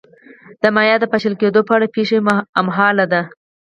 [0.61, 2.17] د مایا د پاشل کېدو په اړه پېښه
[2.57, 3.21] هممهاله ده.